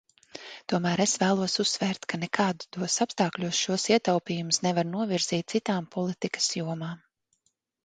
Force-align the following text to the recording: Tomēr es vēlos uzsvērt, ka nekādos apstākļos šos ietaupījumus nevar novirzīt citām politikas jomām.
Tomēr 0.71 1.01
es 1.03 1.11
vēlos 1.23 1.57
uzsvērt, 1.63 2.07
ka 2.13 2.19
nekādos 2.21 2.97
apstākļos 3.05 3.61
šos 3.67 3.87
ietaupījumus 3.93 4.61
nevar 4.69 4.91
novirzīt 4.97 5.55
citām 5.57 5.93
politikas 5.99 6.53
jomām. 6.61 7.07